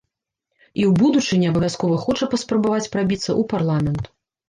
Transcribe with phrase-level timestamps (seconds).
[0.81, 4.15] І ў будучыні абавязкова хоча паспрабаваць прабіцца ў парламент.